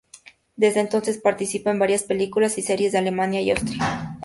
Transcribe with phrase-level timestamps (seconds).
[0.55, 4.17] Desde entonces participa en varias películas y series de Alemania y Austria.